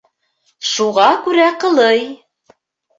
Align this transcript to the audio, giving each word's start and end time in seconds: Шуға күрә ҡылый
Шуға 0.69 1.07
күрә 1.29 1.47
ҡылый 1.67 2.05